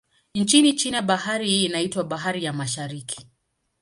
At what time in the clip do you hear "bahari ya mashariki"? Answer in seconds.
2.03-3.25